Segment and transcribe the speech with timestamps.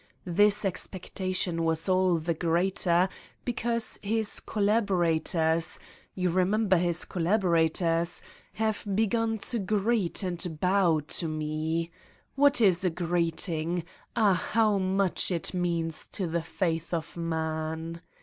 [0.25, 3.07] This expectation was all the greater
[3.45, 5.77] because his collaborators...
[6.15, 8.23] you remember his collaborators?
[8.53, 11.91] had begun to greet and bow to me.
[12.33, 13.83] What is a greeting?
[14.15, 18.01] ah, how much it means to the faith of man!